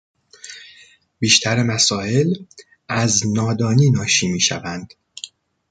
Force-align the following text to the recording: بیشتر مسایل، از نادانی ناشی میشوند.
بیشتر 1.19 1.63
مسایل، 1.63 2.45
از 2.89 3.21
نادانی 3.33 3.89
ناشی 3.89 4.27
میشوند. 4.31 4.93